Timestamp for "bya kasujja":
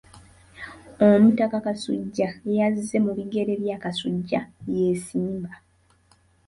3.61-4.39